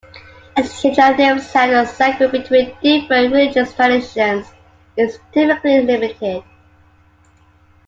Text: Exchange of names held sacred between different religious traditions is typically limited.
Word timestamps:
Exchange 0.57 0.97
of 0.97 1.15
names 1.15 1.51
held 1.53 1.87
sacred 1.87 2.31
between 2.31 2.75
different 2.81 3.31
religious 3.31 3.71
traditions 3.75 4.47
is 4.97 5.19
typically 5.31 5.81
limited. 5.83 6.41